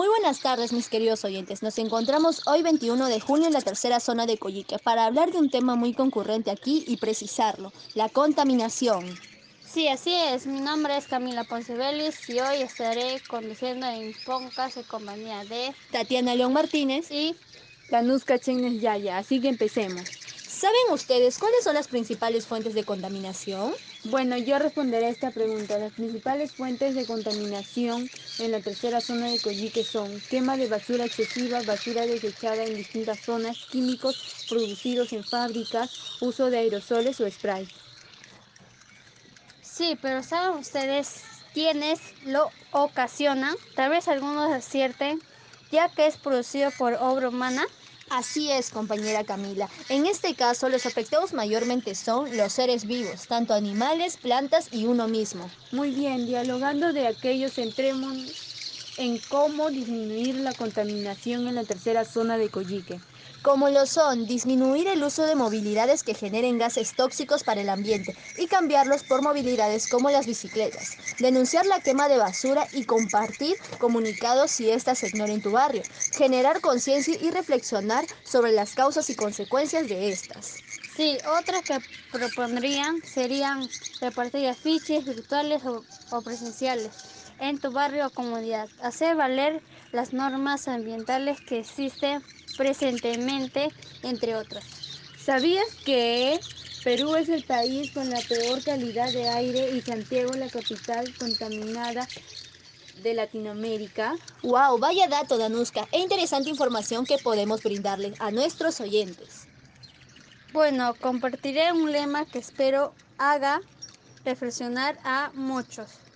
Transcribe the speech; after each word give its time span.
Muy 0.00 0.08
buenas 0.08 0.40
tardes, 0.40 0.72
mis 0.72 0.88
queridos 0.88 1.26
oyentes. 1.26 1.62
Nos 1.62 1.76
encontramos 1.76 2.46
hoy 2.46 2.62
21 2.62 3.06
de 3.08 3.20
junio 3.20 3.48
en 3.48 3.52
la 3.52 3.60
tercera 3.60 4.00
zona 4.00 4.24
de 4.24 4.38
Coyique 4.38 4.78
para 4.78 5.04
hablar 5.04 5.30
de 5.30 5.36
un 5.36 5.50
tema 5.50 5.76
muy 5.76 5.92
concurrente 5.92 6.50
aquí 6.50 6.84
y 6.88 6.96
precisarlo, 6.96 7.70
la 7.92 8.08
contaminación. 8.08 9.04
Sí, 9.62 9.88
así 9.88 10.14
es. 10.14 10.46
Mi 10.46 10.62
nombre 10.62 10.96
es 10.96 11.06
Camila 11.06 11.44
Poncebelis 11.44 12.30
y 12.30 12.40
hoy 12.40 12.62
estaré 12.62 13.20
conduciendo 13.28 13.86
en 13.88 14.14
Poncas 14.24 14.78
en 14.78 14.84
compañía 14.84 15.44
de 15.44 15.74
Tatiana 15.90 16.34
León 16.34 16.54
Martínez 16.54 17.10
y 17.10 17.36
Tanuska 17.90 18.38
Chenes 18.38 18.80
Yaya, 18.80 19.18
así 19.18 19.38
que 19.38 19.48
empecemos. 19.48 20.19
¿Saben 20.62 20.92
ustedes 20.92 21.38
cuáles 21.38 21.64
son 21.64 21.74
las 21.74 21.88
principales 21.88 22.46
fuentes 22.46 22.74
de 22.74 22.84
contaminación? 22.84 23.74
Bueno, 24.02 24.36
yo 24.36 24.58
responderé 24.58 25.06
a 25.06 25.08
esta 25.08 25.32
pregunta. 25.32 25.78
Las 25.78 25.94
principales 25.94 26.52
fuentes 26.54 26.94
de 26.94 27.06
contaminación 27.06 28.10
en 28.36 28.50
la 28.50 28.60
tercera 28.62 29.00
zona 29.00 29.28
de 29.30 29.40
Coyique 29.40 29.84
son 29.84 30.20
quema 30.28 30.58
de 30.58 30.66
basura 30.66 31.04
excesiva, 31.06 31.62
basura 31.62 32.06
desechada 32.06 32.64
en 32.66 32.76
distintas 32.76 33.20
zonas, 33.20 33.64
químicos 33.64 34.20
producidos 34.48 35.14
en 35.14 35.24
fábricas, 35.24 35.96
uso 36.18 36.50
de 36.50 36.58
aerosoles 36.58 37.20
o 37.22 37.30
spray. 37.30 37.72
Sí, 39.60 39.98
pero 40.00 40.22
¿saben 40.22 40.58
ustedes 40.58 41.44
quiénes 41.52 42.14
lo 42.22 42.52
ocasionan? 42.70 43.56
Tal 43.74 43.90
vez 43.90 44.08
algunos 44.08 44.50
acierten, 44.50 45.22
ya 45.70 45.88
que 45.94 46.06
es 46.06 46.18
producido 46.18 46.72
por 46.72 46.94
obra 46.94 47.28
humana. 47.28 47.66
Así 48.10 48.50
es, 48.50 48.68
compañera 48.70 49.24
Camila. 49.24 49.70
En 49.88 50.04
este 50.04 50.34
caso, 50.36 50.68
los 50.68 50.84
afectados 50.84 51.32
mayormente 51.32 51.94
son 51.94 52.36
los 52.36 52.52
seres 52.52 52.84
vivos, 52.84 53.26
tanto 53.26 53.54
animales, 53.54 54.18
plantas 54.18 54.68
y 54.70 54.84
uno 54.86 55.08
mismo. 55.08 55.56
Muy 55.70 55.92
bien, 55.92 56.26
dialogando 56.26 56.92
de 56.92 57.06
aquellos 57.06 57.56
entremos 57.56 58.50
en 58.96 59.18
cómo 59.20 59.70
disminuir 59.70 60.36
la 60.36 60.54
contaminación 60.56 61.46
en 61.48 61.54
la 61.54 61.64
tercera 61.64 62.04
zona 62.04 62.36
de 62.36 62.50
Coyique. 62.50 63.04
Como 63.42 63.70
lo 63.70 63.86
son 63.86 64.26
disminuir 64.26 64.86
el 64.86 65.02
uso 65.02 65.24
de 65.24 65.34
movilidades 65.34 66.02
que 66.02 66.14
generen 66.14 66.58
gases 66.58 66.94
tóxicos 66.94 67.42
para 67.42 67.62
el 67.62 67.70
ambiente 67.70 68.14
y 68.36 68.48
cambiarlos 68.48 69.02
por 69.02 69.22
movilidades 69.22 69.88
como 69.88 70.10
las 70.10 70.26
bicicletas. 70.26 70.98
Denunciar 71.18 71.64
la 71.64 71.80
quema 71.80 72.08
de 72.08 72.18
basura 72.18 72.68
y 72.70 72.84
compartir 72.84 73.56
comunicados 73.78 74.50
si 74.50 74.70
ésta 74.70 74.94
se 74.94 75.06
ignora 75.06 75.32
en 75.32 75.40
tu 75.40 75.52
barrio. 75.52 75.82
Generar 76.12 76.60
conciencia 76.60 77.16
y 77.18 77.30
reflexionar 77.30 78.04
sobre 78.24 78.52
las 78.52 78.74
causas 78.74 79.08
y 79.08 79.14
consecuencias 79.14 79.88
de 79.88 80.12
estas. 80.12 80.62
Sí, 80.84 81.18
otras 81.40 81.62
que 81.64 81.80
propondrían 82.10 83.02
serían 83.04 83.70
repartir 84.02 84.48
afiches 84.48 85.06
virtuales 85.06 85.64
o, 85.64 85.86
o 86.10 86.22
presenciales 86.22 86.92
en 87.40 87.58
tu 87.58 87.72
barrio 87.72 88.06
o 88.06 88.10
comunidad. 88.10 88.68
Hacer 88.82 89.16
valer 89.16 89.62
las 89.92 90.12
normas 90.12 90.68
ambientales 90.68 91.40
que 91.40 91.60
existen 91.60 92.22
presentemente, 92.56 93.72
entre 94.02 94.36
otras. 94.36 94.64
¿Sabías 95.16 95.66
que 95.84 96.38
Perú 96.84 97.16
es 97.16 97.28
el 97.28 97.42
país 97.42 97.90
con 97.90 98.10
la 98.10 98.20
peor 98.20 98.62
calidad 98.62 99.12
de 99.12 99.28
aire 99.28 99.70
y 99.70 99.80
Santiago 99.80 100.32
la 100.34 100.48
capital 100.48 101.12
contaminada 101.18 102.06
de 103.02 103.14
Latinoamérica? 103.14 104.16
¡Wow! 104.42 104.78
Vaya 104.78 105.08
dato, 105.08 105.38
Danuska. 105.38 105.88
E 105.92 106.00
interesante 106.00 106.50
información 106.50 107.06
que 107.06 107.18
podemos 107.18 107.62
brindarle 107.62 108.14
a 108.18 108.30
nuestros 108.30 108.80
oyentes. 108.80 109.48
Bueno, 110.52 110.96
compartiré 111.00 111.72
un 111.72 111.92
lema 111.92 112.24
que 112.26 112.38
espero 112.38 112.92
haga 113.18 113.60
reflexionar 114.24 114.98
a 115.04 115.30
muchos. 115.34 116.09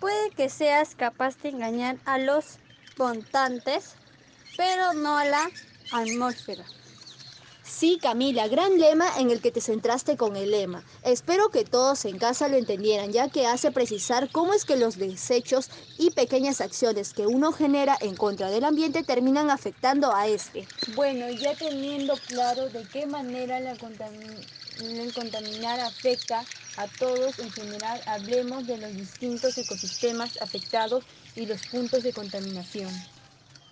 Puede 0.00 0.30
que 0.30 0.48
seas 0.48 0.94
capaz 0.94 1.38
de 1.42 1.48
engañar 1.48 1.98
a 2.04 2.18
los 2.18 2.58
contantes, 2.96 3.96
pero 4.56 4.92
no 4.92 5.16
a 5.16 5.24
la 5.24 5.50
atmósfera. 5.90 6.64
Sí, 7.62 7.98
Camila, 8.00 8.48
gran 8.48 8.78
lema 8.78 9.06
en 9.18 9.30
el 9.30 9.40
que 9.40 9.50
te 9.50 9.60
centraste 9.60 10.16
con 10.16 10.36
el 10.36 10.52
lema. 10.52 10.82
Espero 11.04 11.50
que 11.50 11.64
todos 11.64 12.04
en 12.06 12.18
casa 12.18 12.48
lo 12.48 12.56
entendieran, 12.56 13.12
ya 13.12 13.28
que 13.28 13.46
hace 13.46 13.70
precisar 13.70 14.30
cómo 14.30 14.54
es 14.54 14.64
que 14.64 14.76
los 14.76 14.98
desechos 14.98 15.68
y 15.98 16.10
pequeñas 16.10 16.60
acciones 16.60 17.12
que 17.12 17.26
uno 17.26 17.52
genera 17.52 17.96
en 18.00 18.16
contra 18.16 18.50
del 18.50 18.64
ambiente 18.64 19.02
terminan 19.02 19.50
afectando 19.50 20.14
a 20.14 20.26
este. 20.28 20.66
Bueno, 20.94 21.28
ya 21.28 21.54
teniendo 21.54 22.14
claro 22.16 22.68
de 22.70 22.84
qué 22.88 23.06
manera 23.06 23.60
la 23.60 23.76
contaminación 23.76 24.57
el 24.78 25.12
contaminar 25.12 25.80
afecta 25.80 26.44
a 26.76 26.86
todos 26.86 27.38
en 27.38 27.52
general, 27.52 28.00
hablemos 28.06 28.66
de 28.66 28.78
los 28.78 28.94
distintos 28.96 29.58
ecosistemas 29.58 30.40
afectados 30.40 31.04
y 31.34 31.46
los 31.46 31.60
puntos 31.64 32.04
de 32.04 32.12
contaminación. 32.12 32.90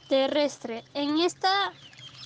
Terrestre. 0.08 0.84
En 0.94 1.18
esta 1.18 1.72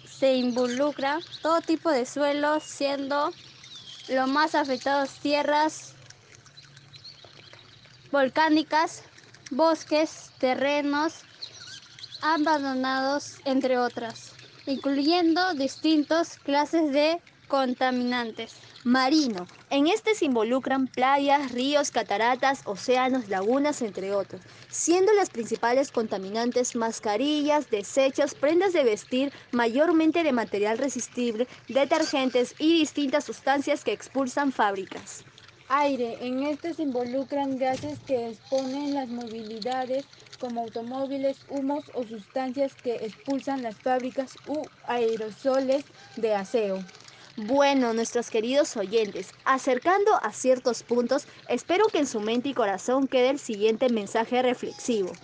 se 0.04 0.34
involucra 0.34 1.20
todo 1.42 1.60
tipo 1.60 1.91
de 1.91 2.06
suelos, 2.06 2.62
siendo 2.62 3.34
lo 4.08 4.26
más 4.26 4.54
afectados 4.54 5.10
tierras 5.20 5.94
volcánicas, 8.10 9.02
bosques, 9.50 10.32
terrenos 10.38 11.24
abandonados, 12.22 13.41
entre 13.44 13.78
otras, 13.78 14.32
incluyendo 14.66 15.54
distintas 15.54 16.38
clases 16.38 16.92
de 16.92 17.20
contaminantes. 17.48 18.69
Marino. 18.84 19.46
En 19.68 19.88
este 19.88 20.14
se 20.14 20.24
involucran 20.24 20.86
playas, 20.86 21.52
ríos, 21.52 21.91
cataratas, 21.91 22.62
océanos, 22.64 23.28
lagunas, 23.28 23.82
entre 23.82 24.14
otros, 24.14 24.41
siendo 24.70 25.12
las 25.12 25.28
principales 25.28 25.91
contaminantes 25.91 26.74
mascarillas, 26.74 27.68
desechos, 27.68 28.34
prendas 28.34 28.72
de 28.72 28.84
vestir, 28.84 29.32
mayormente 29.52 30.22
de 30.22 30.32
material 30.32 30.78
resistible, 30.78 31.46
detergentes 31.68 32.54
y 32.58 32.72
distintas 32.72 33.24
sustancias 33.24 33.84
que 33.84 33.92
expulsan 33.92 34.50
fábricas. 34.50 35.24
Aire. 35.68 36.26
En 36.26 36.42
este 36.42 36.72
se 36.74 36.82
involucran 36.82 37.58
gases 37.58 38.00
que 38.00 38.28
exponen 38.28 38.94
las 38.94 39.08
movilidades 39.10 40.06
como 40.38 40.62
automóviles, 40.62 41.44
humos 41.48 41.91
o 41.94 42.04
sustancias 42.06 42.76
que 42.82 43.04
expulsan 43.04 43.62
las 43.62 43.76
fábricas 43.78 44.38
u 44.47 44.64
aerosoles 44.84 45.84
de 46.16 46.34
aseo. 46.34 46.82
Bueno, 47.42 47.94
nuestros 47.94 48.28
queridos 48.28 48.76
oyentes, 48.76 49.34
acercando 49.44 50.12
a 50.22 50.30
ciertos 50.32 50.82
puntos, 50.82 51.26
espero 51.46 51.88
que 51.90 51.98
en 52.00 52.06
su 52.06 52.20
mente 52.20 52.50
y 52.50 52.54
corazón 52.54 53.08
quede 53.08 53.30
el 53.30 53.38
siguiente 53.38 53.88
mensaje 53.88 54.42
reflexivo. 54.42 55.18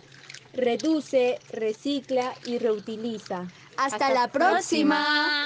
Reduce, 0.52 1.44
recicla 1.48 2.38
y 2.42 2.58
reutiliza. 2.58 3.52
Hasta, 3.76 4.10
Hasta 4.10 4.10
la 4.10 4.32
próxima. 4.32 5.06
próxima. 5.08 5.44